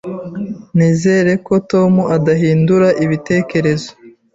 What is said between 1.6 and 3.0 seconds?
Tom adahindura